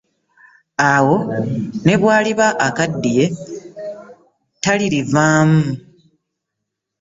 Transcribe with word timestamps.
Awo 0.93 1.15
ne 1.85 1.95
bw'aliba 2.01 2.47
akaddiye, 2.67 3.25
talirivaamu. 4.63 5.61